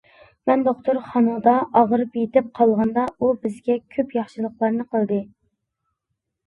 مەن 0.51 0.61
دوختۇرخانىدا 0.67 1.53
ئاغرىپ 1.81 2.17
يېتىپ 2.21 2.49
قالغاندا، 2.61 3.05
ئۇ 3.19 3.31
بىزگە 3.45 3.79
كۆپ 3.99 4.19
ياخشىلىقلارنى 4.21 4.93
قىلدى. 4.95 5.25